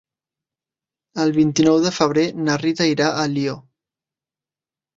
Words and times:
El 1.23 1.33
vint-i-nou 1.35 1.77
de 1.85 1.93
febrer 1.99 2.25
na 2.47 2.57
Rita 2.63 2.89
irà 2.95 3.13
a 3.13 3.23
Alió. 3.29 3.57